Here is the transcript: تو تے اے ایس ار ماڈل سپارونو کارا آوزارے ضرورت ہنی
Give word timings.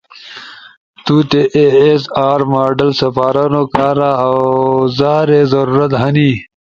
تو 1.05 1.15
تے 1.29 1.41
اے 1.55 1.65
ایس 1.81 2.03
ار 2.29 2.41
ماڈل 2.53 2.89
سپارونو 3.01 3.63
کارا 3.73 4.09
آوزارے 4.29 5.41
ضرورت 5.53 5.91
ہنی 6.01 6.31